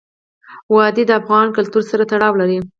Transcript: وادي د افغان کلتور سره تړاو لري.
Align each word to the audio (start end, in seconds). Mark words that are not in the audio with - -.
وادي 0.73 1.03
د 1.07 1.11
افغان 1.21 1.47
کلتور 1.57 1.83
سره 1.91 2.03
تړاو 2.11 2.33
لري. 2.41 2.57